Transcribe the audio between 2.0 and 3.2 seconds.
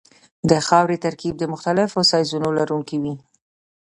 سایزونو لرونکی وي